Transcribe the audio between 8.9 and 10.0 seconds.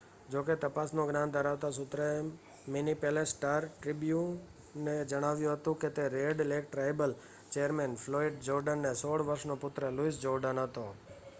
16 વર્ષનો પુત્ર